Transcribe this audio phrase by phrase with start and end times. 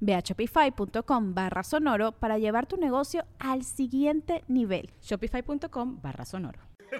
[0.00, 4.90] Ve a shopify.com barra sonoro para llevar tu negocio al siguiente nivel.
[5.02, 6.60] Shopify.com barra sonoro.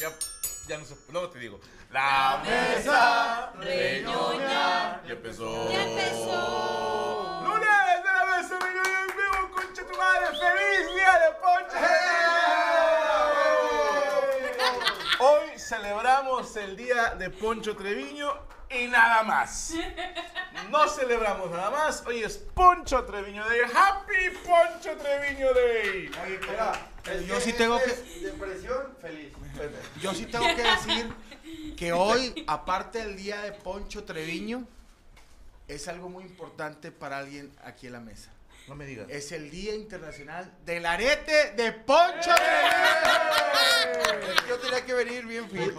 [0.00, 0.08] Ya,
[0.66, 1.60] ya no sé, luego te digo.
[1.90, 5.02] La mesa reñoña.
[5.04, 5.70] Ya empezó.
[5.70, 7.42] Ya empezó.
[7.44, 7.68] Lunes
[8.02, 10.26] de la mesa reñoña en vivo, concha tu madre.
[10.28, 11.76] ¡Feliz día de Poncho!
[15.22, 18.32] Hoy celebramos el día de Poncho Treviño
[18.70, 19.74] y nada más.
[20.68, 22.04] No celebramos nada más.
[22.06, 23.60] Hoy es Poncho Treviño Day.
[23.74, 26.10] ¡Happy Poncho Treviño Day!
[26.24, 26.72] Oye, espera,
[27.10, 29.32] es Yo sí tengo que- es Depresión, feliz.
[30.00, 31.12] Yo sí tengo que decir
[31.76, 34.66] que hoy, aparte del día de Poncho Treviño,
[35.68, 38.30] es algo muy importante para alguien aquí en la mesa.
[38.68, 39.06] No me digas.
[39.08, 44.48] Es el Día Internacional del Arete de Poncho Treviño.
[44.48, 45.72] Yo tenía que venir bien fit.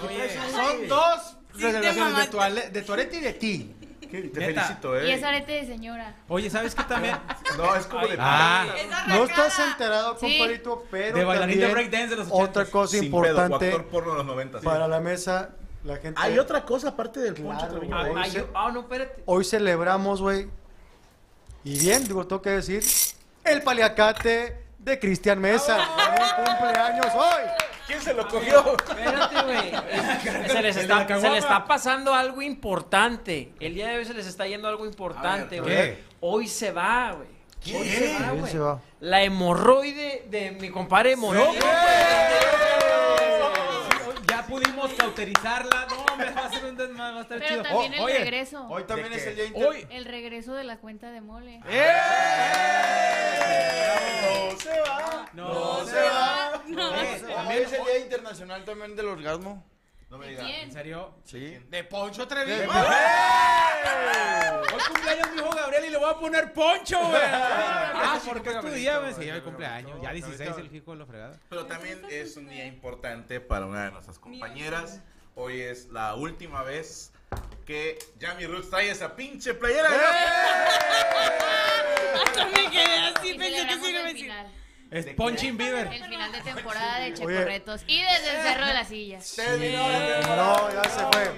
[0.51, 3.75] Son dos Sí, te relaciones de tu, ale- de tu arete y de ti.
[4.11, 4.61] Te Neta.
[4.63, 5.07] felicito, ¿eh?
[5.09, 6.15] Y es arete de señora.
[6.27, 7.15] Oye, ¿sabes qué también?
[7.57, 8.65] No, es como de Ah.
[9.07, 10.37] No estás enterado, Sí.
[10.37, 12.49] compadrito, pero De bailarín de también breakdance de los 80.
[12.49, 14.59] otra cosa Sin pedo, o importante actor porno de los 90.
[14.59, 14.65] sí.
[14.65, 15.49] para la mesa,
[15.83, 16.19] la gente...
[16.21, 17.89] Hay otra cosa aparte del Poncho Claro, güey.
[17.89, 18.11] Day.
[18.15, 19.23] Hoy se- Ah, no, espérate.
[19.25, 20.47] Hoy celebramos, güey,
[21.63, 22.83] y bien, digo, tengo que decir,
[23.43, 25.77] el paliacate de Cristian Mesa.
[25.77, 27.41] Un cumpleaños hoy.
[27.91, 28.77] ¿Quién se lo cogió?
[28.77, 29.71] Espérate, güey.
[30.47, 33.51] Se les, está, se les está pasando algo importante.
[33.59, 35.97] El día de hoy se les está yendo algo importante, güey.
[36.21, 37.27] Hoy se va, güey.
[37.77, 38.51] Hoy se va, ¿Quién güey.
[38.51, 38.81] se va?
[39.01, 41.53] La hemorroide de mi compadre Morocco.
[41.53, 42.50] Ya
[45.25, 45.87] pudimos cauterizarla.
[45.89, 47.63] No, me va a hacer un desmadre, va a estar Pero chido.
[47.63, 48.67] también Oh, el oye, regreso.
[48.69, 49.87] Hoy también ¿De es el día inter- Hoy.
[49.89, 51.59] El regreso de la cuenta de mole.
[51.59, 51.65] No
[54.59, 55.29] se va.
[55.33, 56.51] No, se va.
[56.67, 59.63] Eh, Hoy también, es el día internacional también del orgasmo.
[60.11, 60.45] No me ¿De digas.
[60.61, 61.13] ¿En serio?
[61.23, 61.57] Sí.
[61.69, 62.69] De Poncho Treviño.
[64.73, 67.21] Hoy cumpleaños mi hijo Gabriel y le voy a poner poncho, güey.
[67.23, 69.13] Ah, sí, porque es tu día, güey.
[69.13, 70.01] Sí, hoy cumpleaños.
[70.01, 70.69] Ya 16 Gabrielito.
[70.69, 71.39] el hijo de la fregada.
[71.47, 74.99] Pero también es un día importante para una de nuestras compañeras.
[75.35, 77.13] Hoy es la última vez
[77.65, 79.87] que Yami Roots trae esa pinche playera.
[82.25, 84.51] Hasta me quedé así, pensé que sí me final.
[84.91, 85.87] Es ¿De Punching Beaver.
[85.87, 87.13] El final de temporada de.
[87.13, 87.81] Checorretos.
[87.87, 89.19] Y desde el Cerro de la Silla.
[90.35, 91.31] No, ya se fue.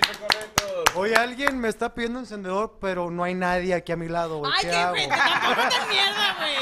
[0.95, 4.51] Oye, alguien me está pidiendo encendedor, pero no hay nadie aquí a mi lado, güey.
[4.59, 4.95] ¿Qué hago?
[4.95, 6.55] mierda, güey!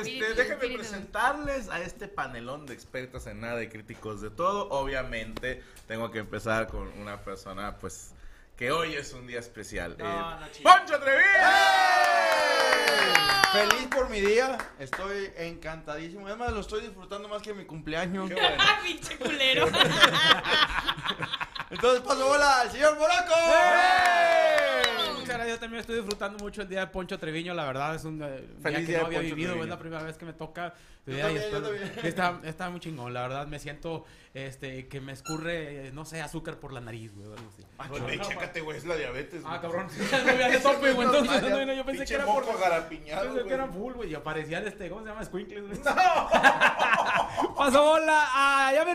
[0.00, 4.68] Este, déjenme presentarles a este panelón de expertos en nada y críticos de todo.
[4.70, 8.14] Obviamente, tengo que empezar con una persona, pues,
[8.56, 9.96] que hoy es un día especial.
[9.98, 11.24] Eh, ¡Poncho Treviño!
[13.52, 14.58] Feliz por mi día.
[14.78, 16.26] Estoy encantadísimo.
[16.26, 18.28] Además, lo estoy disfrutando más que mi cumpleaños.
[18.28, 18.62] Qué bueno.
[18.84, 19.66] ¡Pinche culero!
[21.70, 24.53] Entonces, paso bola al señor gracias, yo
[25.74, 28.78] también estoy disfrutando mucho el día de Poncho Treviño, la verdad es un eh, Feliz
[28.78, 29.64] día que día no de había Poncho vivido, Treviño.
[29.64, 30.74] es la primera vez que me toca.
[31.06, 31.92] Yo también, yo espero- también.
[32.06, 34.04] Está, está muy chingón, la verdad, me siento
[34.34, 37.64] este, que me escurre, eh, no sé, azúcar por la nariz, güey, o algo así.
[38.04, 39.42] Güey, chécate, güey, es la diabetes.
[39.44, 39.88] Ah, cabrón,
[40.26, 42.46] no me hace tope, güey, entonces no, no, yo pensé que era por...
[42.46, 45.24] moco agarapiñado, Pensé que era full, güey, y aparecían este, ¿cómo se llama?
[45.24, 45.80] Squinkles, güey.
[47.56, 48.92] Paso bola a Yami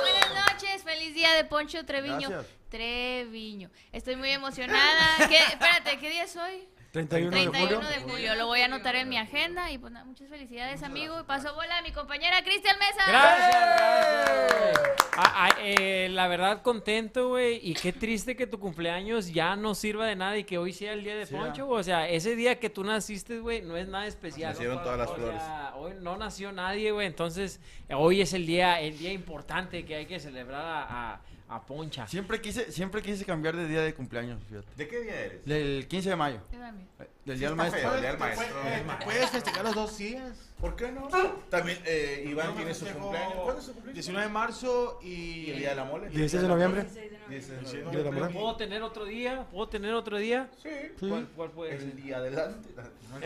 [0.00, 2.28] Buenas noches, feliz día de Poncho Treviño.
[2.28, 2.46] Gracias.
[2.68, 3.70] Treviño.
[3.92, 5.16] Estoy muy emocionada.
[5.28, 6.68] ¿Qué, espérate, ¿qué día es hoy?
[6.92, 7.88] 31 de 31 julio.
[7.90, 8.34] de julio.
[8.36, 9.70] Lo voy a anotar en mi agenda.
[9.70, 11.20] Y pues nada, muchas felicidades, amigo.
[11.20, 13.02] Y paso bola a mi compañera Cristian Mesa.
[13.06, 14.80] Gracias, gracias.
[15.18, 17.60] Ah, ah, eh, la verdad, contento, güey.
[17.62, 20.94] Y qué triste que tu cumpleaños ya no sirva de nada y que hoy sea
[20.94, 21.68] el día de Poncho.
[21.68, 24.52] O sea, ese día que tú naciste, güey, no es nada especial.
[24.52, 24.82] Nacieron ¿no?
[24.82, 25.42] todas las O flores.
[25.42, 27.06] sea, hoy no nació nadie, güey.
[27.06, 27.60] Entonces,
[27.90, 32.06] hoy es el día, el día importante que hay que celebrar a, a- a Poncha.
[32.06, 34.68] Siempre quise, siempre quise cambiar de día de cumpleaños, fíjate.
[34.76, 35.44] ¿De qué día eres?
[35.44, 36.40] Del 15 de mayo.
[36.52, 36.88] Yo también.
[37.26, 38.00] Del día del maestro.
[38.00, 40.30] día del Puedes festejar los dos días.
[40.60, 41.08] ¿Por qué no?
[41.50, 43.34] También eh, Iván tiene su cumpleaños.
[43.34, 43.94] ¿Cuándo es su cumpleaños?
[43.94, 45.08] 19 de marzo y...
[45.08, 46.08] ¿Y el día de la mole?
[46.08, 46.86] 16 de noviembre.
[47.28, 48.32] 16 de noviembre.
[48.32, 49.44] ¿Puedo tener otro día?
[49.50, 50.48] ¿Puedo tener otro día?
[50.62, 50.70] Sí.
[51.00, 51.88] ¿Cuál, cuál puede ser?
[51.88, 52.68] El día adelante.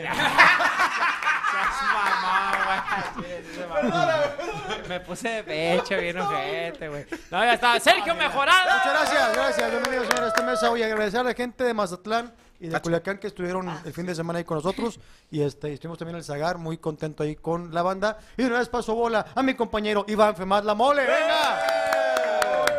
[1.50, 3.26] Seas mamá, güey.
[3.26, 4.24] Sí, sí, mamá.
[4.88, 7.04] Me puse de pecho, bien ojete, güey.
[7.30, 7.78] No, ya está.
[7.78, 8.78] Sergio Mejorado.
[8.78, 9.70] Muchas gracias, gracias.
[9.70, 10.68] Bienvenidos señores a esta mesa.
[10.70, 14.06] Voy a agradecer a la gente de Mazatlán y de Culiacán que estuvieron el fin
[14.06, 15.00] de semana ahí con nosotros.
[15.30, 18.18] Y este, estuvimos también en el Zagar, muy contento ahí con la banda.
[18.36, 21.02] Y de una vez paso bola a mi compañero Iván Femad La Mole.
[21.02, 21.60] ¡Venga!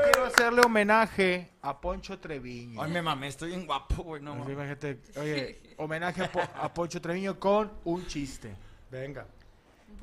[0.04, 2.82] Quiero hacerle homenaje a Poncho Treviño.
[2.82, 4.22] Ay, me mamé, estoy bien guapo, güey.
[4.22, 4.54] No, Así, mames.
[4.54, 8.54] imagínate, oye, homenaje a, Po- a Poncho Treviño con un chiste.
[8.92, 9.26] Venga.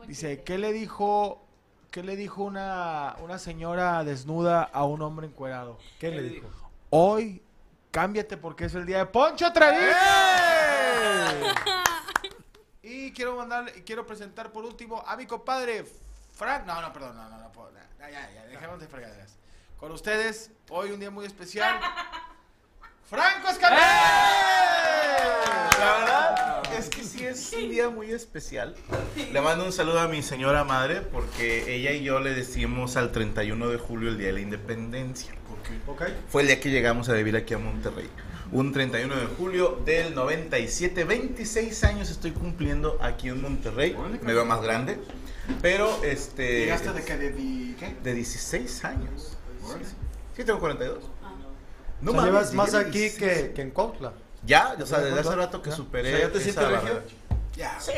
[0.06, 1.44] Dice, ¿qué le dijo,
[1.90, 5.78] qué le dijo una, una señora desnuda a un hombre encuerado?
[5.98, 6.48] ¿Qué le dijo?
[6.90, 7.42] Hoy,
[7.90, 9.92] cámbiate porque es el día de Poncho Treviño.
[12.82, 15.84] Y quiero mandar, quiero presentar por último a mi compadre
[16.32, 16.64] Frank.
[16.64, 17.70] No, no, perdón, no, no, no puedo.
[17.98, 19.36] Ya, ya, ya, dejemos de fregaderas.
[19.76, 21.80] Con ustedes, hoy un día muy especial.
[23.08, 23.80] ¡Franco Escamilla!
[25.78, 28.74] La verdad es que sí es un día muy especial.
[29.32, 33.12] Le mando un saludo a mi señora madre porque ella y yo le decimos al
[33.12, 35.32] 31 de julio el día de la independencia.
[35.86, 36.02] Ok.
[36.28, 38.08] Fue el día que llegamos a vivir aquí a Monterrey.
[38.50, 41.04] Un 31 de julio del 97.
[41.04, 43.96] 26 años estoy cumpliendo aquí en Monterrey.
[44.22, 44.98] Me veo más grande.
[45.62, 46.60] Pero este.
[46.60, 47.16] ¿Llegaste de qué?
[47.16, 47.94] ¿De, di- qué?
[48.02, 49.36] de 16 años.
[49.66, 49.94] Sí, sí.
[50.36, 50.98] Sí, tengo 42.
[52.00, 53.18] No mames, llevas más aquí 16.
[53.48, 54.12] que, que en Cuautla.
[54.46, 55.76] Ya, o sea, desde hace rato que Ya.
[55.76, 56.14] superé.
[56.14, 57.02] O sea, ¿ya te sientes regio?
[57.56, 57.80] Ya.
[57.80, 57.92] Sí,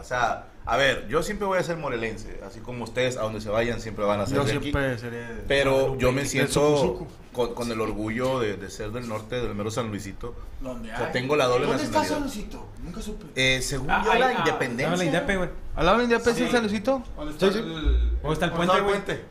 [0.00, 3.40] o sea, a ver, yo siempre voy a ser morelense, así como ustedes, a donde
[3.40, 4.60] se vayan, siempre van a ser Yo de aquí.
[4.70, 5.16] siempre seré.
[5.34, 9.54] de- Pero yo me siento con, con el orgullo de, de ser del norte, del
[9.54, 10.34] mero San Luisito.
[10.60, 11.12] ¿Dónde O sea, hay?
[11.12, 12.30] tengo la doble ¿Dónde está nacionalidad.
[12.32, 12.68] San Luisito?
[12.82, 13.26] Nunca supe.
[13.34, 15.10] Eh, según Ah, yo, la ah, independencia.
[15.12, 15.50] la güey.
[15.74, 16.98] ¿Al lado de Independencia San Luisito?
[16.98, 17.14] Sí, sí.
[17.16, 18.94] ¿Dónde está el ¿Dónde puente, está el güey?
[19.02, 19.24] puente?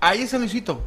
[0.00, 0.80] Ahí es San Luisito.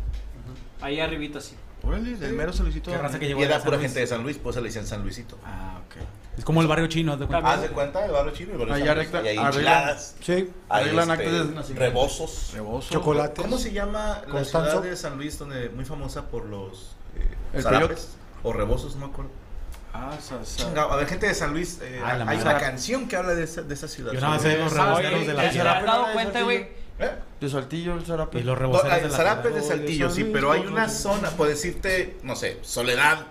[0.82, 1.56] Ahí arribita, sí.
[1.84, 2.92] Órale, del mero San Luisito.
[2.92, 3.88] Qué raza que llegó Y era pura Luis.
[3.88, 5.38] gente de San Luis, pues se le decían San Luisito.
[5.46, 5.96] Ah, ok.
[6.38, 7.52] Es como el barrio chino, haz de cuenta.
[7.54, 9.08] Haz de cuenta, el barrio chino y el barrio Ahí San Luis.
[9.10, 10.32] arregla- Y hay arreglan- enchiladas, Sí.
[10.32, 11.80] hay arreglan este, actos de nacimiento.
[11.86, 12.52] rebozos.
[12.54, 12.94] Rebozo.
[12.94, 13.42] Chocolate.
[13.42, 14.72] ¿Cómo se llama la Constanzo.
[14.72, 18.10] ciudad de San Luis, donde muy famosa por los eh, El zarapes?
[18.44, 19.32] O rebozos, no me acuerdo.
[19.94, 22.42] Ah, sa, sa- Chingado, A ver, gente de San Luis, eh, Ah, la hay madre.
[22.50, 24.14] una canción que habla de esa, de esa ciudad.
[24.14, 25.86] Yo nada más sé los Ah, reboceros de ¿Te la has ciudad.
[25.86, 26.58] dado de cuenta, güey?
[27.00, 27.12] ¿Eh?
[27.42, 28.40] De Saltillo, el zarape.
[28.40, 29.76] Y los No, reboceros de la zarapes de ciudad.
[29.76, 33.26] Saltillo, sí, pero hay una zona, por decirte, no sé, Soledad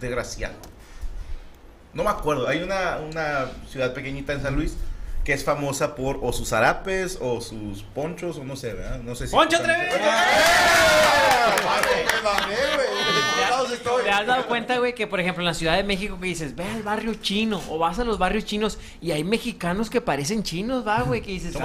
[0.00, 0.56] de Graciano.
[1.92, 4.76] No me acuerdo, hay una, una ciudad pequeñita en San Luis
[5.30, 8.98] que es famosa por o sus zarapes o sus ponchos o no sé, ¿verdad?
[8.98, 9.32] No sé si...
[9.32, 9.92] ¡Poncho Treviño!
[14.02, 16.56] ¿Te has dado cuenta, güey, que por ejemplo en la Ciudad de México que dices,
[16.56, 20.42] ve al barrio chino o vas a los barrios chinos y hay mexicanos que parecen
[20.42, 21.56] chinos, va, güey, que dices.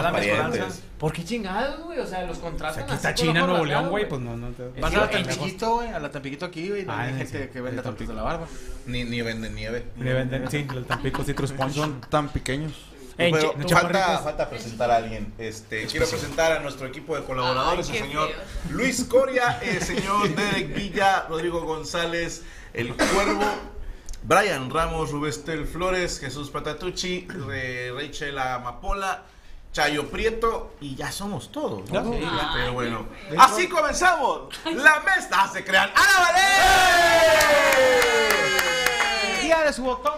[0.99, 1.97] ¿Por qué chingados, güey?
[1.97, 4.79] O sea, los contratan Aquí está China, Nuevo León, güey, pues no, no te...
[4.79, 5.09] Vas a la.
[5.09, 5.89] Tampiquito, güey.
[5.89, 6.85] A la Tampiquito aquí, güey.
[6.87, 7.49] Ah, hay gente sí.
[7.51, 8.11] que vende De tortas Tampico.
[8.11, 8.47] de la barba.
[8.85, 9.85] Ni, ni venden nieve.
[9.99, 11.73] Le venden, sí, el Tampico Citrus Punch.
[11.73, 12.94] Son tan pequeños.
[13.17, 15.33] En Pero falta, falta presentar a alguien.
[15.37, 18.37] Este, quiero presentar a nuestro equipo de colaboradores, Ay, el señor feo.
[18.71, 23.45] Luis Coria, el señor Derek Villa, Rodrigo González, el Cuervo,
[24.23, 29.23] Brian Ramos, Rubestel Flores, Jesús Patatucci, Re- Rachel Amapola,
[29.71, 31.89] Chayo Prieto y ya somos todos.
[31.89, 32.13] ¿no?
[32.13, 32.19] Ya.
[32.19, 33.05] Sí, Ay, pero qué bueno.
[33.37, 34.53] Así comenzamos.
[34.73, 35.89] La mesa se crean.
[35.95, 36.41] ¡Ana Vale!
[39.41, 40.15] Día de su botón.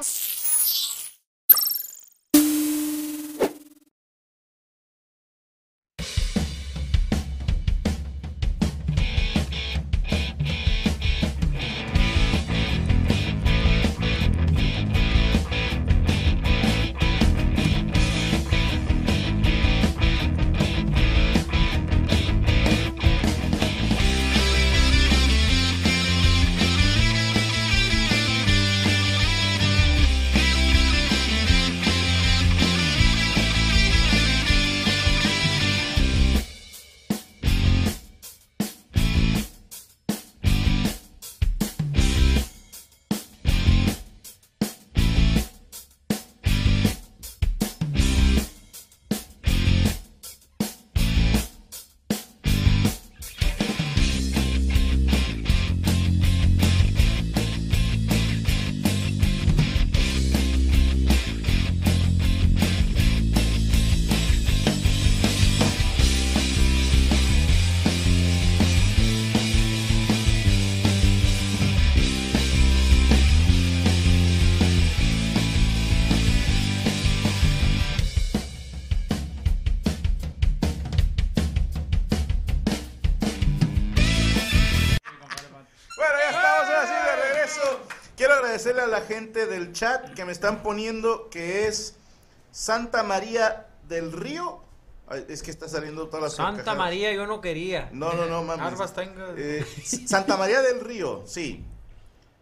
[88.58, 91.96] Agradecerle a la gente del chat que me están poniendo que es
[92.52, 94.62] Santa María del Río.
[95.08, 96.78] Ay, es que está saliendo todas las Santa carcajadas.
[96.78, 97.90] María, yo no quería.
[97.94, 99.34] No, no, no, tenga.
[99.38, 99.66] Eh,
[100.08, 101.64] Santa María del Río, sí.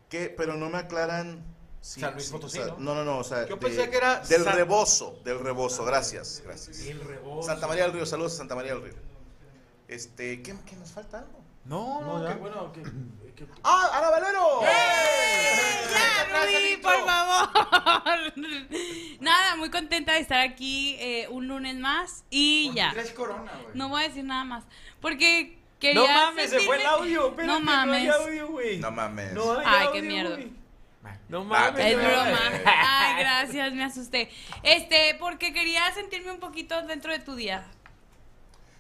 [0.10, 1.43] Que, pero no me aclaran.
[1.81, 2.79] si- San Luis si- Potosí, o sea, ¿no?
[2.79, 5.86] no, no, no, o sea, Yo de- pensé que era del San- rebozo, del rebozo,
[5.86, 6.79] gracias, gracias.
[6.79, 7.48] El rebozo.
[7.48, 8.93] Santa María del Río, saludos a Santa María del Río.
[9.88, 11.44] Este, ¿qué, qué nos falta algo?
[11.65, 12.72] No, no, No, qué bueno.
[12.72, 12.84] que-
[13.36, 14.62] que- ¡Ah, Ana Valero!
[14.62, 17.50] Ya, Rudy, por favor.
[19.19, 22.91] Nada, muy contenta de estar aquí eh, un lunes más y ¿Por qué ya.
[22.91, 23.75] traes corona, güey?
[23.75, 24.63] No voy a decir nada más.
[25.01, 26.01] Porque quería.
[26.01, 27.29] No mames, se fue el audio.
[27.29, 28.03] espérate, No mames.
[28.07, 28.77] No hay audio, güey.
[28.77, 29.34] No mames.
[29.34, 30.38] No hay Ay, audio, qué mierda.
[31.29, 31.86] No mames.
[31.86, 32.39] Es broma.
[32.65, 34.29] Ay, gracias, me asusté.
[34.63, 37.65] Este, porque quería sentirme un poquito dentro de tu día.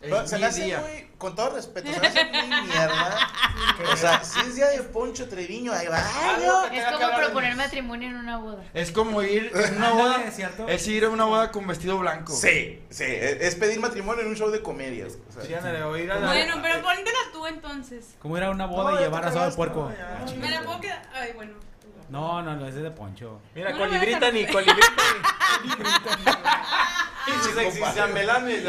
[0.01, 0.81] Pero se me hace día.
[0.81, 3.17] muy, con todo respeto, se me hace muy mierda.
[3.91, 5.97] O sea, si es día de Poncho Treviño, ahí va.
[5.97, 8.63] Algo Es como de- proponer matrimonio en una boda.
[8.73, 10.23] Es como ir en una boda.
[10.67, 12.33] ¿Es ir a una boda con vestido blanco.
[12.33, 15.17] Sí, sí, es pedir matrimonio en un show de comedias.
[15.29, 15.43] o sea.
[15.43, 18.15] Sí, ándale, oír a la- Bueno, pero póntela tú entonces.
[18.19, 19.91] ¿Cómo era una boda No, y llevar asado de puerco?
[19.91, 20.35] no, ya.
[20.37, 21.01] Me la puedo quedar.
[21.13, 21.53] Ay, bueno.
[22.09, 23.39] No, no, no, ese es de Poncho.
[23.55, 24.33] Mira, No, con no me librita dejan.
[24.47, 25.03] ni con librita
[25.63, 25.71] ni.
[27.25, 28.63] Pinches exisambelanes.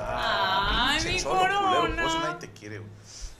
[0.00, 2.02] Ah, Ay, mi cholo culero, corona.
[2.02, 2.90] por eso nadie te quiere, güey.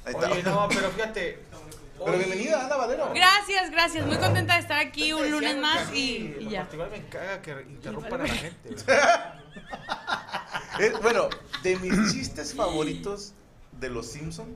[0.05, 0.31] Ahí está.
[0.33, 1.39] Oye, no, pero fíjate.
[2.05, 3.11] Pero bienvenida, Ana Valero.
[3.13, 4.07] Gracias, gracias.
[4.07, 6.69] Muy contenta de estar aquí un lunes más y, y ya.
[6.93, 8.77] me caga que interrumpan a la gente.
[10.79, 11.29] Eh, bueno,
[11.65, 13.33] de mis chistes favoritos
[13.73, 14.47] de los Simpson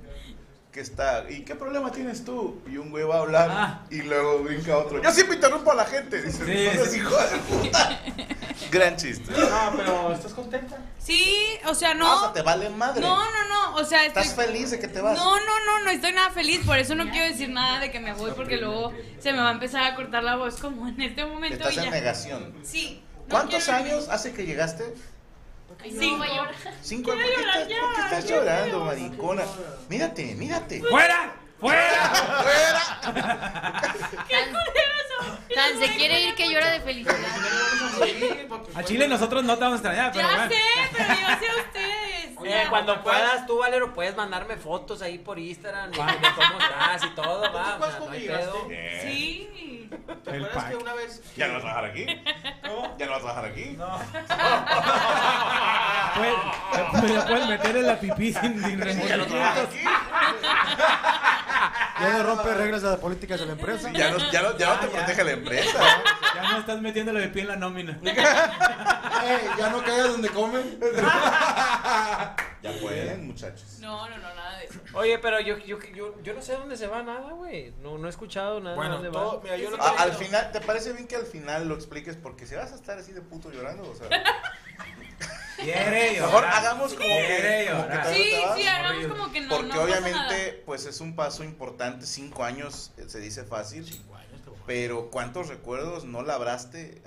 [0.73, 2.62] que está, ¿y qué problema tienes tú?
[2.67, 3.85] Y un güey va a hablar Ah.
[3.91, 5.02] y luego brinca otro.
[5.02, 6.23] Yo siempre interrumpo a la gente.
[6.23, 6.97] Dice, Sí, "No seas sí.
[6.97, 8.00] hijo de puta".
[8.71, 9.31] Gran chiste.
[9.33, 10.79] No, pero ¿estás contenta?
[10.99, 11.37] Sí,
[11.67, 12.07] o sea, no.
[12.11, 13.02] Ah, o sea, te vale madre.
[13.02, 13.75] No, no, no.
[13.76, 14.23] O sea, estoy.
[14.23, 15.14] ¿Estás feliz de que te vas?
[15.19, 16.64] No, no, no, no estoy nada feliz.
[16.64, 19.50] Por eso no quiero decir nada de que me voy porque luego se me va
[19.50, 21.91] a empezar a cortar la voz como en este momento Estás y en ya.
[21.91, 22.55] negación.
[22.62, 23.02] Sí.
[23.26, 24.85] no ¿Cuántos años hace que llegaste?
[25.83, 26.25] Cinco.
[26.83, 27.11] Cinco.
[27.11, 29.43] ¿Por qué, estás, ya, por qué estás qué llorando, maricona?
[29.88, 30.81] Mírate, mírate.
[30.81, 31.35] ¡Fuera!
[31.61, 33.00] ¡Fuera!
[35.55, 37.14] Tan se quiere ir que llora de felicidad.
[38.75, 40.50] A Chile nosotros no te vamos a extrañar, pero Ya bueno.
[40.55, 40.61] sé,
[40.93, 42.38] pero yo sé a ustedes.
[42.43, 42.69] Ya.
[42.71, 47.52] cuando puedas, tú, Valero, puedes mandarme fotos ahí por Instagram de cómo estás y todo,
[47.52, 47.76] va.
[47.79, 48.69] O sea, no hay pedo.
[49.02, 49.62] Sí.
[50.25, 51.23] ¿Te El acuerdas que una vez.
[51.37, 52.06] ¿Ya no vas a trabajar aquí?
[52.06, 53.76] ¿Ya no vas a trabajar aquí?
[56.16, 59.64] Puedes- Me la puedes meter en la pipí sin, sin ¿Ya no trabajas remordimientos.
[59.68, 59.80] aquí?
[62.00, 63.90] Ya no rompe reglas de las políticas de la empresa.
[63.92, 65.78] Ya no, ya no, ya no te protege la empresa.
[66.35, 67.99] Ya no estás metiéndole de pie en la nómina.
[69.59, 70.80] Ya no caigas donde comen.
[72.62, 73.78] Ya pueden, muchachos.
[73.81, 74.78] No, no, no, nada de eso.
[74.95, 77.73] Oye, pero yo, yo, yo, yo no sé dónde se va nada, güey.
[77.83, 79.42] No, no he escuchado nada Bueno, dónde todo, va.
[79.42, 82.16] mira, yo lo A- que al final, ¿te parece bien que al final lo expliques?
[82.16, 84.07] Porque si vas a estar así de puto llorando, o sea,
[85.57, 89.49] Quiere mejor hagamos como que, Quiere como que Sí, sí, hagamos como que no.
[89.49, 90.52] Porque no pasa obviamente, nada.
[90.66, 92.04] pues es un paso importante.
[92.07, 93.85] Cinco años eh, se dice fácil.
[94.66, 97.02] Pero ¿cuántos recuerdos no labraste?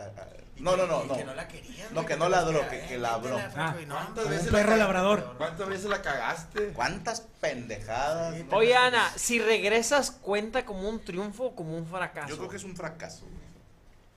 [0.58, 1.16] No, no, no, no.
[1.18, 1.92] Que no la querías.
[1.92, 3.38] No, que no ladró, que, que labró.
[3.56, 5.36] Ah, ¿Cuántas como veces un la perro ca- labrador.
[5.38, 6.68] ¿Cuántas veces la cagaste?
[6.70, 8.36] ¿Cuántas pendejadas?
[8.52, 12.30] Oye, Ana, si regresas, ¿cuenta como un triunfo o como un fracaso?
[12.30, 13.26] Yo creo que es un fracaso.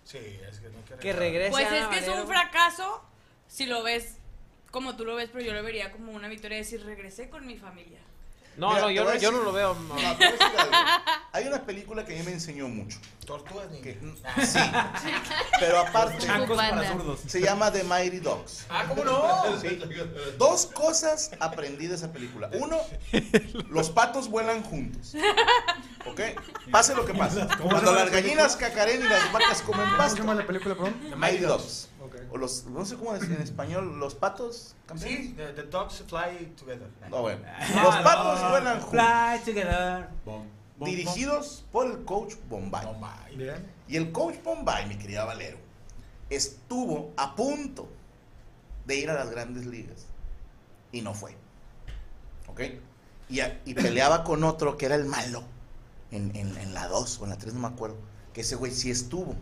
[0.05, 1.03] Sí, es que no quiero.
[1.03, 3.03] Que regrese Pues Ana es que es un fracaso
[3.49, 4.15] si lo ves
[4.71, 7.47] como tú lo ves, pero yo lo vería como una victoria de decir regresé con
[7.47, 7.99] mi familia.
[8.59, 9.75] No, Mira, no, yo yo no lo veo.
[9.75, 9.95] No.
[11.33, 12.99] Hay una película que a mí me enseñó mucho.
[13.25, 13.85] Tortugas ninja.
[13.85, 14.01] Que,
[14.47, 14.59] sí,
[15.61, 17.21] pero aparte Chancos para zurdos.
[17.27, 18.67] se llama The Mighty Dogs.
[18.69, 19.61] Ah, ¿cómo no?
[19.61, 19.79] Sí.
[20.39, 22.51] Dos cosas aprendí de esa película.
[22.55, 22.79] Uno,
[23.69, 25.15] los patos vuelan juntos.
[26.07, 26.21] ¿Ok?
[26.73, 27.47] Pase lo que pase.
[27.63, 30.19] Cuando las gallinas cacaren y las vacas comen ¿Cómo se pasto.
[30.19, 30.95] llama la película, perdón?
[31.11, 31.88] The Mighty Dogs.
[32.31, 34.75] O los, no sé cómo decir en español, los patos.
[34.87, 35.11] campeón?
[35.11, 36.89] Sí, the, the dogs fly together.
[37.11, 37.43] No, bueno.
[37.83, 38.91] Los patos vuelan juntos.
[38.91, 40.09] Fly together.
[40.25, 40.47] Bom,
[40.79, 42.87] bom, Dirigidos por el coach Bombay.
[43.37, 43.67] Bien.
[43.89, 45.59] Y el coach Bombay, mi querida Valero,
[46.31, 47.89] estuvo a punto
[48.87, 50.07] de ir a las grandes ligas.
[50.93, 51.35] Y no fue.
[52.49, 52.61] ¿Ok?
[53.29, 55.43] Y, a- y peleaba con otro que era el malo.
[56.11, 57.97] En, en- en la 2 o en la 3, no me acuerdo.
[58.33, 59.35] Que ese güey sí estuvo.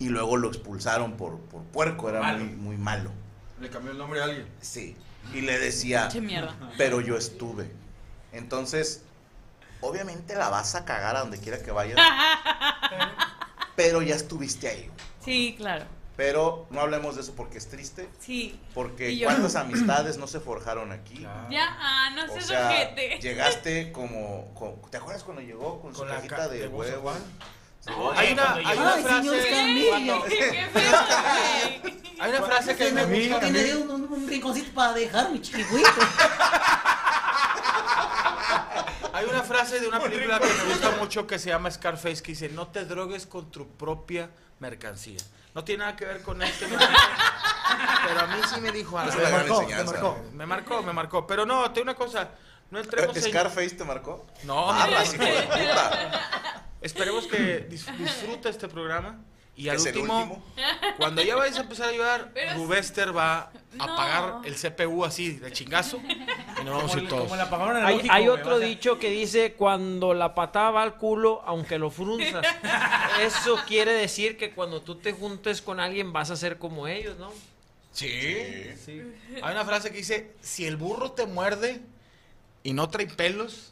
[0.00, 2.08] Y luego lo expulsaron por, por puerco.
[2.08, 2.38] Era Malo.
[2.44, 3.12] muy, muy malo.
[3.60, 4.48] Le cambió el nombre a alguien.
[4.60, 4.96] Sí.
[5.32, 6.08] Y le decía,
[6.78, 7.70] pero yo estuve.
[8.32, 9.02] Entonces,
[9.82, 11.98] obviamente la vas a cagar a donde quiera que vayas.
[13.76, 14.90] pero ya estuviste ahí.
[15.24, 15.84] Sí, claro.
[16.16, 18.08] Pero no hablemos de eso porque es triste.
[18.18, 18.58] Sí.
[18.74, 21.20] Porque yo- cuántas amistades no se forjaron aquí.
[21.50, 23.18] Ya, ah, no O seas sea, ojete.
[23.20, 26.68] llegaste como, como- ¿Te acuerdas cuando llegó con, su la cajita ca- de, de?
[26.68, 27.18] Juan.
[27.86, 30.68] Hay una, hay una Ay, señor frase.
[31.82, 32.00] Güey.
[32.20, 33.40] Hay una frase que me me gusta.
[33.40, 35.88] tiene un, un, un rinconcito para dejar mi chiquihuito.
[39.12, 42.32] Hay una frase de una película que me gusta mucho que se llama Scarface que
[42.32, 45.18] dice, no te drogues con tu propia mercancía.
[45.54, 46.66] No tiene nada que ver con este
[48.06, 49.16] pero a mí sí me dijo algo.
[49.16, 49.92] Gran marcó, enseñanza.
[49.92, 50.18] marcó.
[50.32, 51.26] Me marcó, me marcó.
[51.26, 52.28] Pero no, te digo una cosa,
[52.70, 53.22] no entremos en...
[53.22, 54.26] ¿Scarface te marcó?
[54.44, 56.49] No, Aguas, hijo de puta.
[56.80, 59.20] Esperemos que dis- disfrute este programa.
[59.56, 60.44] Y al ¿Es el último, último?
[60.96, 63.84] cuando ya vayas a empezar a es- Rubester va a No.
[63.84, 66.00] apagar el CPU así de chingazo
[66.58, 67.24] y nos vamos a ir todos.
[67.24, 70.96] Como el apagón Hay, hay otro a dicho que dice cuando la patada va al
[70.96, 72.46] culo, aunque lo frunzas.
[73.20, 77.18] Eso quiere decir que cuando tú te juntes con alguien vas a ser como ellos,
[77.18, 77.30] ¿no?
[77.92, 78.70] Sí.
[78.86, 79.02] Sí.
[79.42, 81.82] Hay una frase que dice, si el burro te muerde
[82.62, 83.69] y no trae pelos,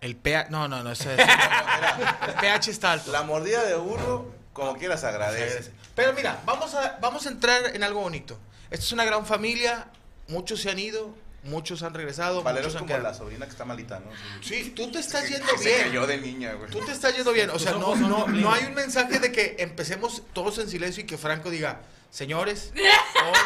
[0.00, 0.50] el pH...
[0.50, 1.20] No, no, no, ese es-
[2.28, 3.10] el pH está alto.
[3.12, 5.70] La mordida de burro, como quieras, agradece.
[5.94, 8.38] Pero mira, vamos a, vamos a entrar en algo bonito.
[8.70, 9.86] Esta es una gran familia,
[10.28, 13.04] muchos se han ido, muchos han regresado, Valero es como quedado.
[13.04, 14.10] la sobrina que está malita, ¿no?
[14.42, 15.82] Sí, tú te estás yendo que Se bien.
[15.88, 16.70] cayó de niña, güey.
[16.70, 17.48] Tú te estás yendo bien.
[17.50, 21.06] O sea, no, no, no hay un mensaje de que empecemos todos en silencio y
[21.06, 23.38] que Franco diga, señores, hoy,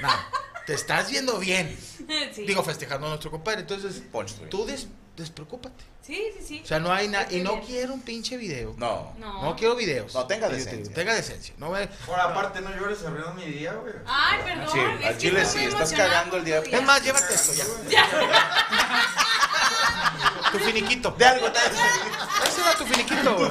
[0.00, 0.26] nada,
[0.66, 1.76] te estás yendo bien.
[2.32, 2.44] Sí.
[2.46, 3.60] Digo, festejando a nuestro compadre.
[3.62, 4.86] Entonces, Poncho, tú des-
[5.20, 5.84] despreocúpate.
[6.02, 6.60] Sí, sí, sí.
[6.64, 7.26] O sea, no hay nada.
[7.30, 8.74] Y no quiero un pinche video.
[8.76, 9.14] No.
[9.18, 9.42] No.
[9.44, 10.12] No quiero videos.
[10.14, 10.92] No, tenga decencia.
[10.94, 11.54] Tenga decencia.
[11.58, 13.94] No me- Por aparte, no llores, abriendo mi día, güey.
[14.06, 14.68] Ay, perdón.
[14.72, 16.62] Sí, es al chile sí, estás cagando el día.
[16.62, 17.52] tu Es más, llévate esto
[17.90, 18.00] ya.
[20.52, 21.10] tu finiquito.
[21.12, 23.50] De algo te Ese era tu finiquito, güey.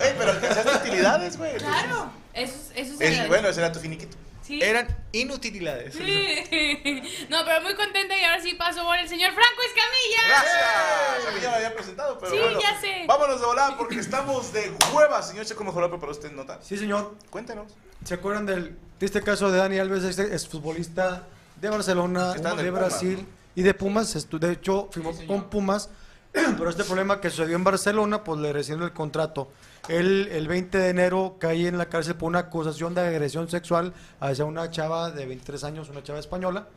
[0.00, 1.56] Ey, pero alcanzaste utilidades, güey.
[1.58, 2.10] Claro.
[2.32, 4.16] Eso, es- eso Es- es bueno, ese era tu finiquito.
[4.44, 4.60] Sí.
[4.62, 5.94] Eran inutilidades.
[5.94, 6.02] Sí.
[7.30, 10.28] No, pero muy contenta y ahora sí paso por el señor Franco Escamilla.
[10.28, 11.26] Gracias.
[11.26, 12.60] A mí ya había presentado, pero Sí, bueno.
[12.60, 13.04] ya sé.
[13.08, 16.58] Vámonos de volada porque estamos de hueva, señor Checo Mejorado, pero usted nota.
[16.62, 17.14] Sí, señor.
[17.30, 17.72] Cuéntenos.
[18.04, 21.26] ¿Se acuerdan del triste caso de Dani Alves, este exfutbolista
[21.60, 23.26] de Barcelona, de Brasil ¿no?
[23.54, 24.14] y de Pumas?
[24.14, 25.88] Estu- De hecho, firmó con Pumas,
[26.32, 29.50] pero este problema que sucedió en Barcelona, pues le rescindieron el contrato.
[29.88, 33.92] Él, el 20 de enero, cae en la cárcel por una acusación de agresión sexual
[34.20, 36.68] hacia una chava de 23 años, una chava española.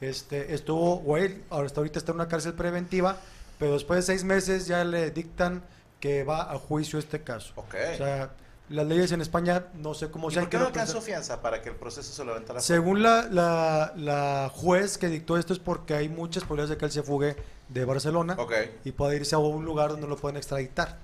[0.00, 3.16] Este, estuvo, o él, ahora hasta ahorita está en una cárcel preventiva,
[3.58, 5.62] pero después de seis meses ya le dictan
[6.00, 7.52] que va a juicio este caso.
[7.56, 7.74] Ok.
[7.94, 8.30] O sea,
[8.68, 10.44] las leyes en España no sé cómo ¿Y sean.
[10.44, 12.60] por qué no alcanzó fianza para que el proceso se lo aventara?
[12.60, 16.84] Según la, la, la juez que dictó esto es porque hay muchas probabilidades de que
[16.84, 17.36] él se fugue
[17.68, 18.36] de Barcelona
[18.84, 20.98] y pueda irse a un lugar donde lo pueden extraditar.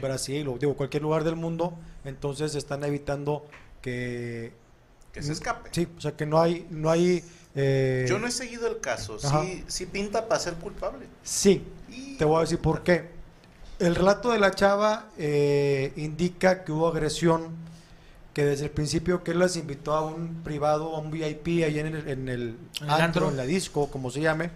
[0.00, 1.74] Brasil o digo cualquier lugar del mundo.
[2.04, 3.44] Entonces están evitando
[3.80, 4.52] que...
[5.12, 5.68] Que se escape.
[5.72, 6.66] Sí, o sea que no hay...
[6.70, 7.22] No hay
[7.54, 9.18] eh, Yo no he seguido el caso.
[9.22, 9.42] Ajá.
[9.44, 11.06] Sí, sí pinta para ser culpable.
[11.22, 13.10] Sí, Y- te voy a decir por qué.
[13.78, 17.48] El relato de la chava eh, indica que hubo agresión,
[18.32, 21.78] que desde el principio que él las invitó a un privado, a un VIP ahí
[21.78, 22.42] en el, en el
[22.80, 23.28] En el antro, antro.
[23.30, 24.50] en la disco, como se llame.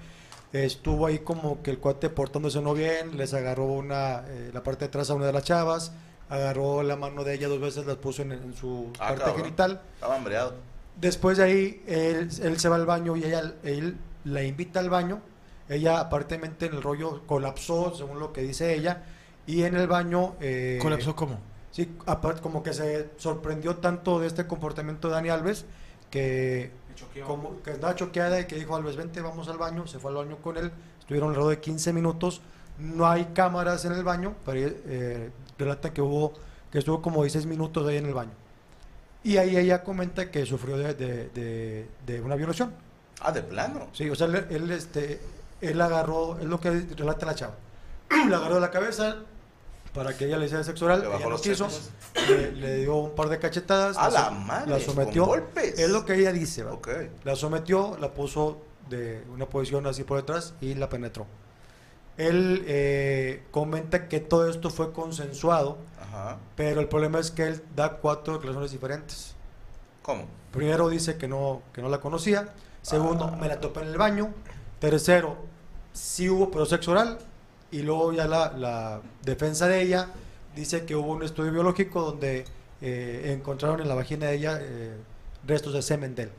[0.53, 4.81] Estuvo ahí como que el cuate portándose no bien, les agarró una, eh, la parte
[4.81, 5.93] de atrás a una de las chavas,
[6.29, 9.43] agarró la mano de ella dos veces, las puso en, en su Ah, parte cabrón.
[9.45, 9.81] genital.
[9.95, 10.55] Estaba hambreado.
[11.01, 14.89] Después de ahí, él, él se va al baño y ella, él la invita al
[14.89, 15.21] baño.
[15.69, 19.03] Ella, aparentemente, en el rollo colapsó, según lo que dice ella.
[19.47, 20.37] Y en el baño.
[20.41, 21.39] eh, ¿Colapsó cómo?
[21.71, 25.67] Sí, aparte, como que se sorprendió tanto de este comportamiento de Dani Alves
[26.11, 26.71] que,
[27.27, 29.87] como, que estaba choqueada y que dijo: Alves, vente, vamos al baño.
[29.87, 30.71] Se fue al baño con él.
[31.01, 32.41] Estuvieron alrededor de 15 minutos.
[32.79, 36.33] No hay cámaras en el baño, pero eh, relata que hubo
[36.71, 38.33] que estuvo como 16 minutos ahí en el baño.
[39.23, 42.73] Y ahí ella comenta que sufrió de, de- de- de una violación.
[43.21, 43.89] Ah, de plano.
[43.93, 45.21] Sí, o sea, él, él, este,
[45.61, 47.55] él agarró, es lo que relata la chava.
[48.29, 49.17] la agarró de la cabeza
[49.97, 51.01] para que ella le hiciera sexo oral.
[51.01, 51.67] Le bajó los quiso.
[52.29, 53.97] Le, le dio un par de cachetadas.
[53.97, 54.71] ¡A la so- madre!
[54.71, 55.23] La sometió.
[55.23, 55.79] con golpes.
[55.79, 56.79] Es lo que ella dice, ¿va?
[57.25, 58.59] La sometió, la puso
[58.91, 61.27] de una posición así por detrás y la penetró.
[62.17, 66.39] Él eh, comenta que todo esto fue consensuado, Ajá.
[66.55, 69.35] pero el problema es que él da cuatro declaraciones diferentes.
[70.03, 70.25] ¿Cómo?
[70.53, 72.55] Primero dice que no, que no la conocía.
[72.81, 73.37] Segundo, Ah.
[73.39, 74.33] me la topé en el baño.
[74.79, 75.37] Tercero,
[75.93, 77.19] sí hubo pero sexo oral.
[77.71, 80.09] Y luego ya la, la defensa de ella
[80.55, 82.45] dice que hubo un estudio biológico donde
[82.81, 84.97] eh, encontraron en la vagina de ella eh,
[85.47, 86.31] restos de semen de él.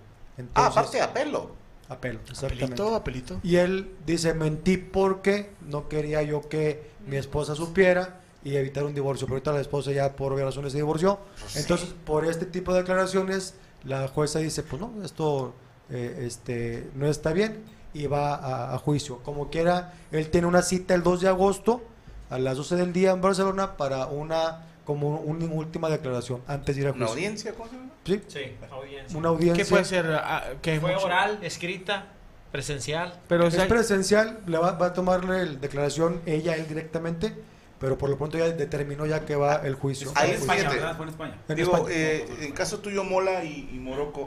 [0.54, 1.52] Ah, aparte de apelo.
[1.90, 2.66] a pelo, exactamente.
[2.66, 3.40] Apelito, apelito.
[3.44, 8.94] Y él dice, mentí porque no quería yo que mi esposa supiera y evitar un
[8.94, 9.26] divorcio.
[9.26, 11.20] Pero ahorita la esposa ya por obvias razones se divorció.
[11.56, 15.54] Entonces, por este tipo de declaraciones, la jueza dice, pues no, esto
[15.90, 17.64] eh, este, no está bien
[18.02, 19.20] y va a, a juicio.
[19.24, 21.82] Como quiera, él tiene una cita el 2 de agosto
[22.30, 26.82] a las 12 del día en Barcelona para una como una última declaración antes de
[26.84, 27.14] ir a ¿Una juicio.
[27.14, 27.54] audiencia?
[27.54, 27.90] ¿Cómo se llama?
[28.06, 28.40] Sí, Sí,
[28.72, 29.18] audiencia.
[29.18, 29.64] una audiencia.
[29.66, 30.06] ¿Qué puede ser?
[30.14, 30.80] Ah, ¿qué?
[30.80, 32.06] Fue oral, escrita,
[32.54, 33.20] presencial.
[33.28, 37.34] Pero, o Es sea, presencial, le va, va a tomarle el declaración ella, él directamente,
[37.80, 40.10] pero por lo pronto ya determinó ya que va el juicio.
[40.16, 40.54] Ahí es juicio.
[40.56, 40.96] España, ¿verdad?
[40.96, 41.36] Fue en España.
[41.50, 41.94] En Digo, España.
[41.94, 44.26] eh, en caso tuyo, Mola y, y Morocco,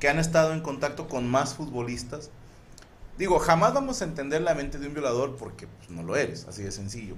[0.00, 2.30] que han estado en contacto con más futbolistas,
[3.18, 6.46] digo, jamás vamos a entender la mente de un violador porque pues, no lo eres,
[6.48, 7.14] así de sencillo.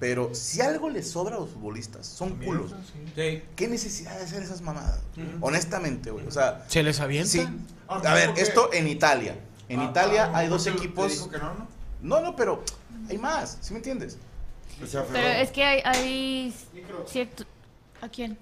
[0.00, 2.72] Pero si algo les sobra a los futbolistas, son culos.
[3.14, 3.42] Sí.
[3.56, 5.00] ¿Qué necesidad de hacer esas mamadas?
[5.40, 6.26] Honestamente, güey.
[6.26, 7.28] O sea, ¿se les avienta?
[7.30, 7.46] sí.
[7.88, 9.36] A ver, esto en Italia.
[9.68, 11.12] En Ah, Italia ah, hay dos ¿te- te equipos.
[11.12, 11.68] dijo que no, no?
[12.02, 12.62] No, no, pero
[13.08, 14.16] hay más, ¿sí me entiendes?
[14.80, 16.54] Pero es que hay, hay
[17.06, 17.44] cierto...
[18.00, 18.36] ¿A quién?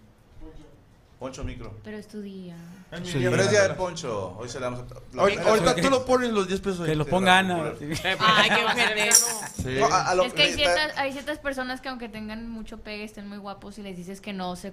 [1.21, 1.77] Poncho micro.
[1.85, 2.57] Pero es tu día.
[3.05, 3.19] Sí.
[3.23, 4.35] Pero es día de Poncho.
[4.39, 4.85] Hoy se le damos a...
[5.15, 6.87] la- Ahorita, ahorita tú lo pones los 10 pesos.
[6.87, 7.75] Que lo ponga Ana.
[8.19, 9.13] Ay, qué ojete.
[9.13, 9.77] Sí.
[9.79, 12.79] No, a- a lo- Es que hay ciertas, hay ciertas personas que aunque tengan mucho
[12.79, 14.73] pegue, estén muy guapos y les dices que no, se,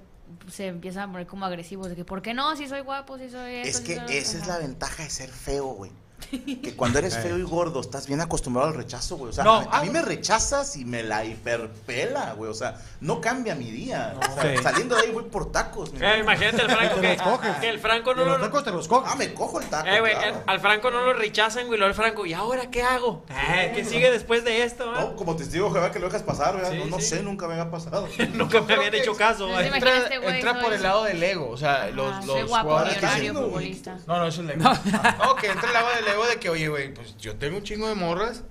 [0.50, 1.90] se empiezan a poner como agresivos.
[1.90, 2.56] De que, ¿por qué no?
[2.56, 4.54] Si soy guapo, si soy esto, Es si que soy lo esa es otro".
[4.54, 5.92] la ventaja de ser feo, güey.
[6.30, 9.30] Que cuando eres feo y gordo, estás bien acostumbrado al rechazo, güey.
[9.30, 12.49] O sea, No, a, mí- a ah, mí me rechazas y me la hiperpela, güey.
[12.51, 14.15] O sea, no cambia mi día.
[14.19, 14.63] O sea, Sí.
[14.63, 15.91] Saliendo de ahí voy por tacos.
[15.99, 17.56] Eh, imagínate al Franco Te que, los coges.
[17.58, 18.45] que el Franco Y no los lo...
[18.45, 19.12] tacos te los coges.
[19.12, 19.88] Ah, me cojo el taco.
[19.88, 20.27] Eh, güey, claro.
[20.38, 23.23] el- al Franco no lo rechazan, güey, luego el Franco, ¿y ahora qué hago?
[23.30, 24.86] Eh, ¿Qué sigue después de esto?
[24.86, 24.97] eh?
[24.99, 26.71] No, como testigo, Jehová, que lo dejas pasar, ¿verdad?
[26.71, 27.06] Sí, no, no sí.
[27.06, 28.08] sé, nunca me había pasado.
[28.34, 29.67] Nunca me habían hecho caso, güey.
[29.67, 31.49] Entra, entra por el lado del ego.
[31.49, 33.32] O sea, los, Ah, los guapo, jugadores que.
[33.34, 34.69] No, no, eso es el ego.
[35.19, 37.63] No, que entra el lado del ego de que, oye, güey, pues yo tengo un
[37.63, 38.43] chingo de morras.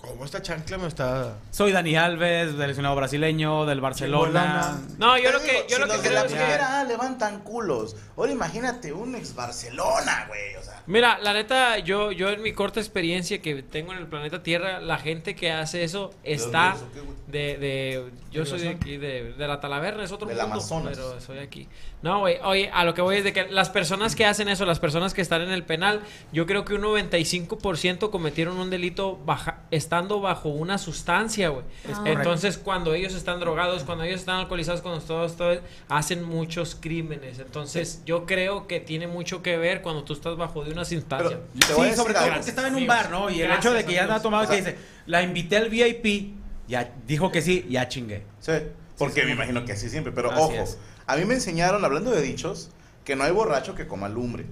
[0.00, 1.38] ¿Cómo esta chancla me está...?
[1.50, 4.78] Soy Dani Alves, seleccionado brasileño, del Barcelona.
[4.98, 6.38] No, yo Te lo que, yo si lo que los de creo la es que...
[6.38, 7.96] primera A levantan culos.
[8.14, 10.56] Ahora imagínate un ex Barcelona, güey.
[10.56, 14.06] O sea, Mira, la neta, yo, yo en mi corta experiencia que tengo en el
[14.06, 17.16] planeta Tierra, la gente que hace eso está dónde es o qué, güey?
[17.28, 20.98] de, de, yo soy de aquí, de, de la Talaverna, es otro Del mundo, Amazonas.
[20.98, 21.66] pero soy aquí.
[22.04, 24.66] No, güey, oye, a lo que voy es de que las personas que hacen eso,
[24.66, 29.16] las personas que están en el penal, yo creo que un 95% cometieron un delito
[29.24, 31.64] baja, estando bajo una sustancia, güey.
[32.04, 37.38] Entonces, cuando ellos están drogados, cuando ellos están alcoholizados, cuando todos, todos hacen muchos crímenes.
[37.38, 41.40] Entonces, yo creo que tiene mucho que ver cuando tú estás bajo de una sustancia.
[41.54, 43.30] Pero te voy a Sí, sobre todo porque estaba en un bar, ¿no?
[43.30, 45.70] Y el Gracias, hecho de que ya estaba tomado, O que dice, la invité al
[45.70, 46.34] VIP,
[46.68, 48.24] ya dijo que sí, ya chingué.
[48.40, 48.52] Sí,
[48.98, 49.32] porque sí, me sí.
[49.32, 50.12] imagino que así siempre.
[50.12, 50.78] Pero Así ojo, es.
[51.06, 52.70] A mí me enseñaron, hablando de dichos,
[53.04, 54.46] que no hay borracho que coma lumbre.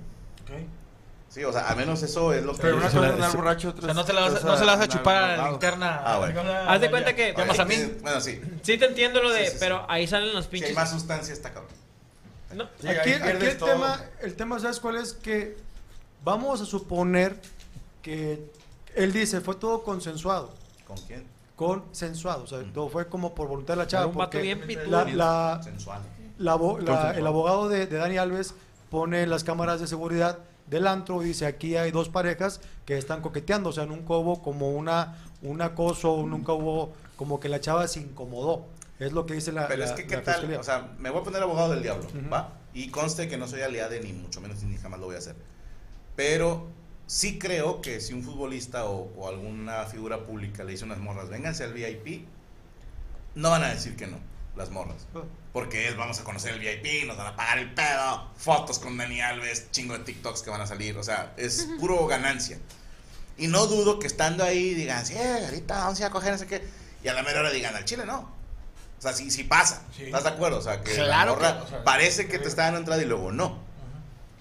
[1.29, 2.61] Sí, o sea, al menos eso es lo que...
[2.61, 4.37] Pero una Se cosa es borracho, O otra sea, no es- te la vas, a-
[4.37, 6.03] otra no se la vas a chupar a la linterna.
[6.05, 6.43] Ah, bueno.
[6.69, 7.75] Haz de cuenta que- Llamas a mí.
[8.03, 8.39] Bueno, sí.
[8.61, 9.57] Sí te entiendo lo de, Sí, sí, sí.
[9.59, 10.75] pero ahí salen los Si hay pinches...
[10.77, 11.73] más sustancia, está cabrón.
[12.55, 13.71] No, Sí, Aquí, el, todo.
[13.71, 15.15] tema, el tema, ¿sabes cuál es?
[15.15, 15.57] Que
[16.23, 17.41] vamos a suponer
[18.03, 18.45] que
[18.95, 20.53] él dice, fue todo consensuado.
[20.87, 21.25] ¿Con quién?
[21.57, 24.05] Consensuado, o sea, todo fue como por voluntad de la chava.
[24.07, 26.03] Un porque bien la, la- Sensual.
[26.43, 28.55] La el abogado de, de Dani Alves
[28.91, 33.21] pone las cámaras de seguridad del antro y dice, aquí hay dos parejas que están
[33.21, 37.87] coqueteando, o sea, nunca hubo como una, un acoso, nunca hubo como que la chava
[37.89, 38.67] se incomodó.
[38.99, 40.35] Es lo que dice la Pero la- es que, ¿qué tal?
[40.35, 40.61] fiscalía.
[40.61, 42.07] O sea, me voy a poner abogado del diablo.
[42.33, 42.51] ¿va?
[42.73, 45.35] Y conste que no soy aliado ni mucho menos ni jamás lo voy a hacer.
[46.17, 46.69] Pero
[47.07, 51.29] sí creo que si un futbolista o, o alguna figura pública le dice unas morras,
[51.29, 52.27] vénganse al VIP,
[53.35, 54.19] no van a decir que no,
[54.57, 55.07] las morras.
[55.15, 55.21] Ah.
[55.53, 58.97] Porque es, vamos a conocer el VIP, nos van a pagar el pedo, fotos con
[58.97, 62.59] Dani Alves, chingo de TikToks que van a salir, o sea, es puro ganancia.
[63.39, 66.39] Y no dudo que estando ahí digan, sí, ahorita vamos a ir a coger, no
[66.39, 66.63] sé qué,
[67.03, 68.21] y a la mera hora digan, al chile no.
[68.99, 70.05] O sea, sí, sí pasa, Sí.
[70.05, 70.59] ¿estás de acuerdo?
[70.59, 73.03] O sea, que la Claro morra que- o sea, parece que te está dando entrada
[73.03, 73.59] y luego no.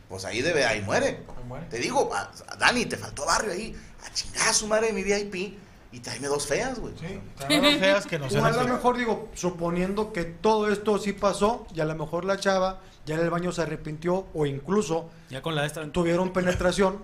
[0.07, 1.23] Pues ahí debe, ahí muere.
[1.47, 1.65] muere.
[1.67, 5.03] Te digo, a- a Dani, te faltó barrio ahí, a chingar a su madre mi
[5.03, 5.57] VIP
[5.91, 6.93] y tráeme dos feas, güey.
[6.99, 7.19] Sí,
[7.59, 11.13] más feas que no O sean a lo mejor digo, suponiendo que todo esto sí
[11.13, 15.09] pasó y a lo mejor la chava ya en el baño se arrepintió o incluso
[15.29, 15.85] Ya con la esta.
[15.91, 17.03] tuvieron penetración,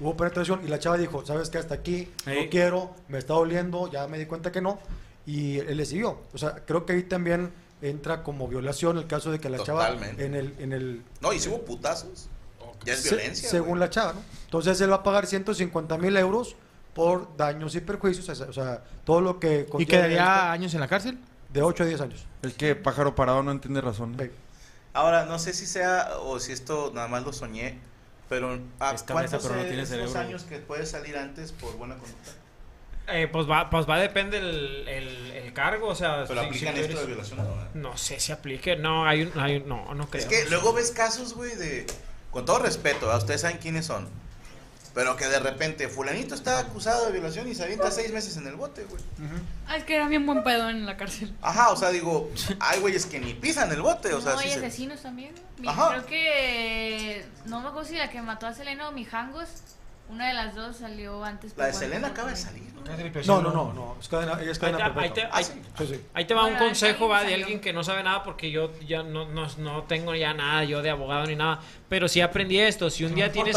[0.00, 3.90] hubo penetración y la chava dijo, sabes que hasta aquí no quiero, me está doliendo,
[3.90, 4.78] ya me di cuenta que no
[5.26, 6.18] y él le siguió.
[6.32, 10.16] O sea, creo que ahí también entra como violación el caso de que la Totalmente.
[10.16, 12.28] chava en el en el No, y si hubo putazos,
[12.84, 13.48] ya es se- violencia.
[13.48, 14.20] según la chava, ¿no?
[14.46, 16.56] Entonces él va a pagar 150 mil euros
[16.94, 21.18] por daños y perjuicios, o sea, todo lo que ¿Y quedaría años en la cárcel?
[21.52, 22.26] de 8 a 10 años.
[22.42, 24.16] Es que pájaro parado no entiende razón.
[24.20, 24.30] Ey.
[24.92, 27.78] Ahora, no sé si sea o si esto nada más lo soñé,
[28.28, 30.18] pero ¿a Es cabeza, cuántos pero no es tiene cerebro.
[30.18, 32.30] años que puedes salir antes por buena conducta?
[33.06, 36.74] Eh, pues va, pues va depende el, el, el cargo, o sea, Pero si- aplican
[36.74, 37.62] si esto de eres- violación o no.
[37.62, 37.66] ¿eh?
[37.74, 40.22] No sé si aplique, no, hay un, hay un- no, no creo.
[40.22, 41.86] Es que luego ves casos, güey, de.
[42.30, 43.18] Con todo respeto, ¿verdad?
[43.18, 44.08] ustedes saben quiénes son.
[44.94, 48.46] Pero que de repente, Fulanito está acusado de violación y se avienta seis meses en
[48.46, 49.02] el bote, güey.
[49.66, 51.34] Ah, es que era bien buen pedo en la cárcel.
[51.42, 52.30] Ajá, o sea, digo,
[52.60, 55.34] hay güeyes que ni pisan el bote, o sea, no, sí hay se- asesinos también.
[55.58, 55.88] Mi- Ajá.
[55.90, 57.26] Creo que.
[57.46, 59.48] No me acuerdo si la que mató a Selena o Mijangos.
[60.06, 61.54] Una de las dos salió antes.
[61.56, 62.82] La de Selena acaba de salir, ¿no?
[63.24, 63.96] No, no, no, no.
[63.98, 65.38] Es cadena, ella es Ahí cadena te, ahí, te, perpetua.
[65.38, 65.44] ahí-
[65.78, 66.00] Sí, sí.
[66.12, 69.02] ahí te va un consejo, va, de alguien que no sabe nada porque yo ya
[69.02, 71.60] no, no, no tengo ya nada yo de abogado ni nada,
[71.94, 73.56] pero sí aprendí esto, si un día tienes,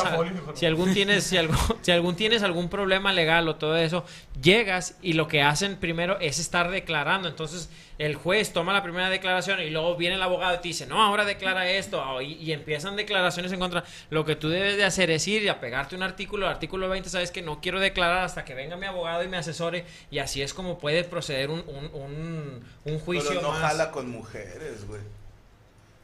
[0.54, 4.06] si algún tienes, si algún, si algún tienes algún problema legal o todo eso,
[4.40, 9.10] llegas y lo que hacen primero es estar declarando, entonces el juez toma la primera
[9.10, 12.52] declaración y luego viene el abogado y te dice, no, ahora declara esto, y, y
[12.52, 16.04] empiezan declaraciones en contra, lo que tú debes de hacer es ir y apegarte un
[16.04, 19.30] artículo, el artículo 20, sabes que no quiero declarar hasta que venga mi abogado y
[19.30, 23.50] me asesore, y así es como puede proceder un, un, un, un juicio Pero no
[23.50, 23.62] más.
[23.62, 25.02] jala con mujeres, güey.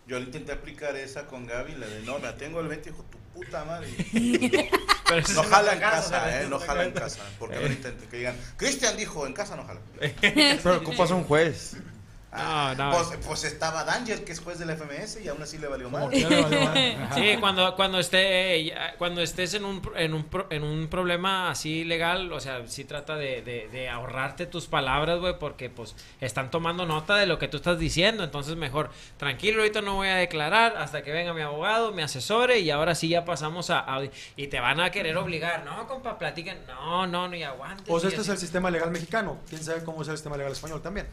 [0.05, 3.17] Yo intenté aplicar esa con Gaby, la de no, me atengo el 20, hijo tu
[3.33, 3.87] puta madre.
[5.07, 7.21] Pero eso no jala en casa, eh, no jala en casa.
[7.39, 9.79] Porque no intenten que digan, Cristian dijo, en casa no jala.
[10.21, 11.77] Pero ocupas un juez.
[12.35, 12.91] No, no.
[12.91, 16.09] Pues, pues estaba Danger, que es juez del FMS, y aún así le valió mal.
[17.15, 21.83] Sí, cuando, cuando, esté, ya- cuando estés en un, en, un, en un problema así
[21.83, 26.49] legal, o sea, sí trata de, de- de ahorrarte tus palabras, güey, porque pues están
[26.51, 30.15] tomando nota de lo que tú estás diciendo, entonces mejor, tranquilo, ahorita no voy a
[30.15, 33.79] declarar hasta que venga mi abogado, me asesore y ahora sí ya pasamos a...
[33.79, 34.03] a-
[34.35, 37.85] y te van a querer obligar, no, compa, platiquen, no, no, no, y aguantes.
[37.87, 39.37] Pues este es el sistema legal mexicano.
[39.49, 41.07] ¿Quién sabe cómo es el sistema legal español también?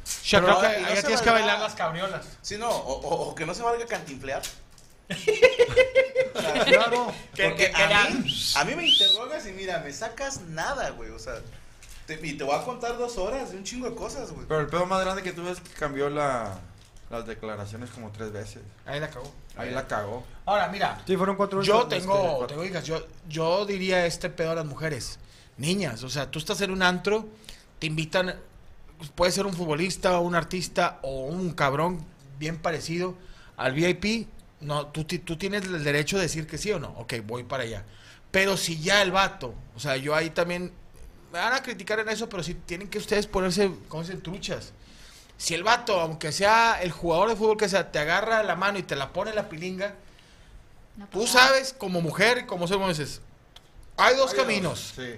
[1.01, 2.27] Yo tienes que bailar las cabriolas.
[2.43, 4.43] Sí, no, o, o- o que no se valga cantinflear.
[6.67, 7.13] Claro.
[7.33, 11.11] Porque a mí, a mí me interrogas y mira, me sacas nada, güey.
[11.11, 11.35] O sea,
[12.07, 14.47] te, y te voy a contar dos horas de un chingo de cosas, güey.
[14.47, 16.59] Pero el pedo más grande que tú ves es que cambió la,
[17.11, 18.63] las declaraciones como tres veces.
[18.87, 19.31] Ahí la cagó.
[19.57, 20.25] Ahí la cagó.
[20.47, 21.03] Ahora, mira.
[21.07, 22.85] Sí, fueron cuatro Yo tengo, este, tengo hijas.
[22.85, 25.19] Yo, yo diría este pedo a las mujeres.
[25.57, 27.27] Niñas, o sea, tú estás en un antro,
[27.79, 28.35] te invitan,
[29.15, 32.05] puede ser un futbolista o un artista o un cabrón
[32.39, 33.15] bien parecido
[33.57, 34.29] al VIP.
[34.61, 36.89] No, tú, tú tienes el derecho de decir que sí o no.
[36.99, 37.85] Ok, voy para allá.
[38.31, 40.73] Pero si ya el vato, o sea, yo ahí también
[41.33, 44.23] me van a criticar en eso, pero si tienen que ustedes ponerse, ¿cómo se dicen?
[44.23, 44.73] Truchas.
[45.37, 48.79] Si el vato, aunque sea el jugador de fútbol que sea, te agarra la mano
[48.79, 49.95] y te la pone en la pilinga,
[51.11, 53.23] tú sabes, como mujer, como ser humano, dices,
[53.97, 54.93] hay dos caminos.
[54.95, 55.15] Sí.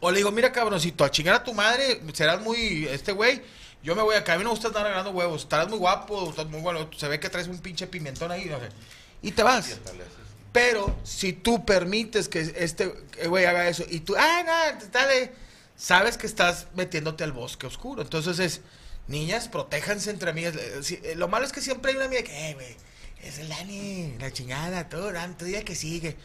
[0.00, 3.42] O le digo, mira cabroncito, a chingar a tu madre, serás muy, este güey,
[3.82, 6.30] yo me voy acá, a mí no me gusta estar agarrando huevos, estarás muy guapo,
[6.30, 8.68] estás muy bueno, se ve que traes un pinche pimentón ahí, no sé,
[9.22, 9.78] y te vas.
[10.52, 15.32] Pero si tú permites que este eh, güey haga eso y tú, ah, no, dale,
[15.80, 18.02] sabes que estás metiéndote al bosque oscuro.
[18.02, 18.60] Entonces es,
[19.08, 20.54] niñas, protéjanse entre amigas.
[20.56, 22.76] Eh, eh, lo malo es que siempre hay una amiga que, eh, güey,
[23.22, 26.16] es el Dani, la chingada, todo, tú día que sigue.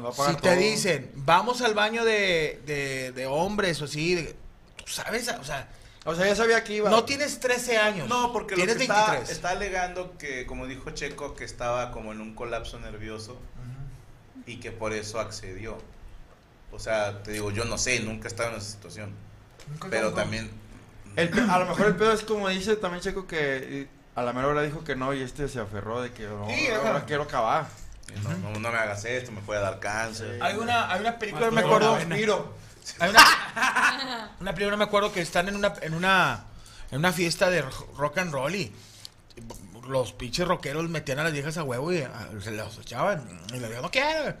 [0.00, 4.14] Nos va a Si te dicen, vamos al baño de, de, de hombres o así,
[4.14, 4.36] de-
[4.76, 5.68] tú sabes, o sea,
[6.04, 6.88] O sea, ya sabía que iba.
[6.90, 8.08] no tienes 13 años.
[8.08, 9.30] No, porque lo que está, 23.
[9.30, 13.36] está alegando que, como dijo Checo, que estaba como en un colapso nervioso
[14.46, 15.78] y que por eso accedió.
[16.70, 19.14] O sea, te digo, yo no sé, nunca he estado en esa situación.
[19.90, 20.50] Pero también...
[21.16, 24.48] El a lo mejor el pedo es como dice también Checo que a la mera
[24.48, 27.06] hora dijo que no y este se aferró de que no, Sí, ahora ajá.
[27.06, 27.66] quiero acabar.
[28.22, 30.38] No, no, no me hagas esto, me puede dar cáncer.
[30.42, 31.94] Hay una, hay una película, me acuerdo.
[31.96, 32.16] vena.
[33.00, 36.44] Hay una, una película, no me acuerdo que están en una, en una,
[36.90, 38.72] en una fiesta de ro- rock and roll y
[39.88, 43.28] los pinches rockeros metían a las viejas a huevo y a- se las echaban.
[43.52, 44.34] Y la vieja no quiero.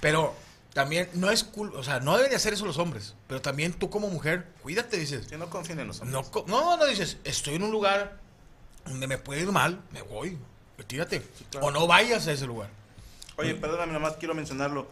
[0.00, 0.34] Pero
[0.72, 3.14] también no es cool, o sea, no deben de hacer eso los hombres.
[3.26, 5.26] Pero también tú como mujer, cuídate, dices.
[5.26, 6.26] Que no confíen en los hombres.
[6.34, 8.16] No, no, no dices, estoy en un lugar
[8.84, 10.38] donde me puede ir mal, me voy,
[10.78, 11.22] retírate.
[11.60, 12.70] O no vayas a ese lugar.
[13.36, 14.88] Oye, perdóname, nomás quiero mencionarlo.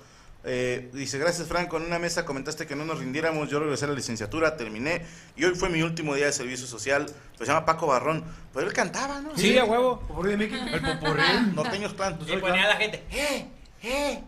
[0.48, 3.88] Eh, dice, gracias Franco, en una mesa comentaste que no nos rindiéramos, yo regresé a
[3.88, 7.64] la licenciatura, terminé, y hoy fue mi último día de servicio social, pues se llama
[7.66, 8.22] Paco Barrón,
[8.54, 9.36] pero él cantaba, ¿no?
[9.36, 9.98] Sí, a huevo.
[10.06, 10.56] ¿Popurrí de Mickey?
[10.72, 11.22] El popurrí,
[11.54, 12.16] norteños clan.
[12.28, 13.48] Y ponía a la gente, ¡eh!
[13.82, 14.22] ¡eh!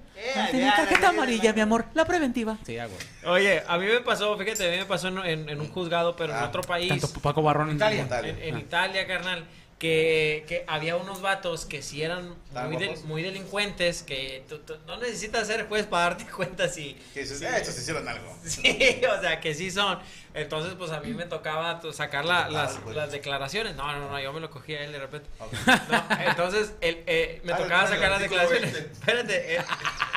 [0.51, 2.59] Tenía tarjeta amarilla, mi amor, la preventiva.
[2.66, 2.97] Sí, hago.
[3.27, 6.16] Oye, a mí me pasó, fíjate, a mí me pasó en, en- en un juzgado,
[6.16, 6.88] pero en Ah, otro país.
[6.88, 8.03] Tanto Paco Barrón en Italia.
[8.03, 8.31] Italia.
[8.33, 9.47] En, en Italia, carnal.
[9.79, 14.75] Que, que había unos vatos que sí eran ¿Estaban muy, muy delincuentes, que tú- tú
[14.88, 16.95] no necesitas ser juez para darte cuenta si...
[17.14, 18.37] Que si- "Ah, estos hicieron algo.
[18.45, 20.01] Sí, o sea, que sí son.
[20.35, 23.77] Entonces, pues a mí me tocaba tu- sacar la- las, declaraciones.
[23.77, 25.29] No, no, no, yo me lo cogía a él de repente.
[25.88, 28.73] No, entonces, el, eh, me Ah, tocaba sacar las declaraciones.
[28.73, 28.93] 20.
[28.93, 29.64] Espérate, eh,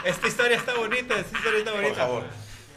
[0.06, 1.89] esta historia está bonita, esta historia está bonita.
[1.89, 2.24] Por favor.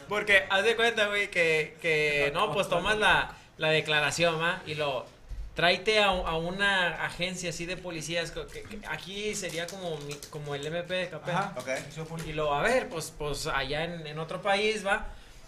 [0.07, 4.61] Porque haz de cuenta, güey, que, que no, pues tomas la, la declaración, ¿va?
[4.67, 5.07] Y lo
[5.55, 8.31] tráete a, a una agencia así de policías.
[8.31, 11.35] que- que aquí sería como, mi- como el MP de Capel.
[11.35, 11.53] Ajá.
[12.27, 15.07] Y lo, a ver, pues, pues allá en, en otro país, va.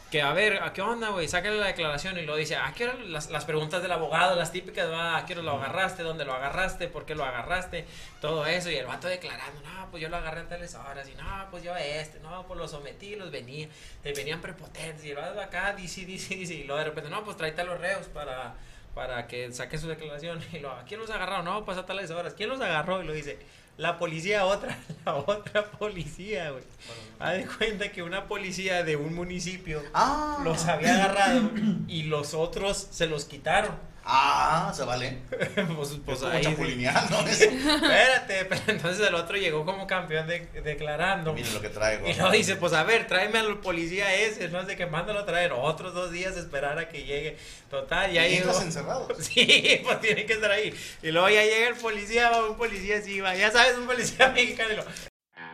[0.10, 1.28] Que a ver, ¿a qué onda, güey?
[1.28, 4.54] Sácale la declaración y lo dice, ¿a qué hora las, las preguntas del abogado, las
[4.54, 5.18] típicas, va?
[5.18, 6.02] ¿A qué hora lo agarraste?
[6.02, 6.88] ¿Dónde lo agarraste?
[6.88, 7.86] ¿Por qué lo agarraste?
[8.22, 8.72] Todo eso.
[8.72, 11.10] Y el vato declarando, no, pues yo lo agarré a tales horas.
[11.10, 13.68] Y no, pues yo a este, no, pues lo sometí, los venía,
[14.06, 15.04] eh, venían prepotentes.
[15.04, 16.54] Y el vato acá, dice, dice, dice.
[16.54, 18.56] Y luego de repente, no, pues tráete a los reos para,
[18.98, 20.40] para que saque su declaración.
[20.52, 21.46] Y lo, ¿a quién los agarraron?
[21.46, 22.34] No, pues a tales horas.
[22.34, 23.04] ¿Quién los agarró?
[23.04, 23.38] Y lo dice,
[23.78, 26.64] la policía otra, la otra policía, güey.
[27.20, 30.40] Haz de cuenta que una policía de un municipio Ah.
[30.44, 31.52] los había agarrado
[31.88, 33.76] y los otros se los quitaron.
[34.10, 35.18] Ah, se vale.
[35.76, 37.28] pues, pues como chapulineando, ¿no?
[37.28, 41.34] Espérate, pero entonces el otro llegó como campeón de- declarando.
[41.34, 42.08] Miren lo que traigo.
[42.08, 45.26] Y luego dice, pues a ver, tráeme al policía ese, no sé qué, mándalo a
[45.26, 47.38] traer otros dos días esperar a que llegue.
[47.70, 48.60] Total, ya Y llegó.
[48.62, 49.08] encerrado.
[49.20, 50.74] Sí, pues tiene que estar ahí.
[51.04, 54.30] Y luego ya llega el policía, va un policía así, va, ya sabes, un policía
[54.36, 54.72] mexicano.
[54.74, 54.86] y lo-